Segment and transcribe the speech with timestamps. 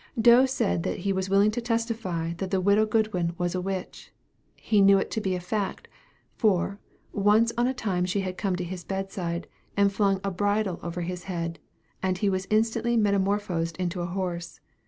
[0.19, 4.11] Doe said that he was willing to testify that the widow Goodwin was a witch
[4.55, 5.87] he knew it to be a fact;
[6.35, 6.79] for,
[7.13, 9.45] once on a time she came to his bed side,
[9.77, 11.59] and flung a bridle over his head,
[12.01, 14.59] and he was instantly metamorphosed into a horse.